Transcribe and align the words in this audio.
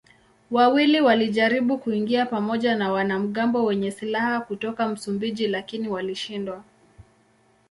Wawili 0.51 1.01
walijaribu 1.01 1.77
kuingia 1.77 2.25
pamoja 2.25 2.75
na 2.75 2.91
wanamgambo 2.91 3.65
wenye 3.65 3.91
silaha 3.91 4.41
kutoka 4.41 4.87
Msumbiji 4.87 5.47
lakini 5.47 5.87
walishindwa. 5.89 6.63